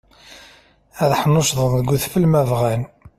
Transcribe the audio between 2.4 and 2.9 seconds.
bɣan.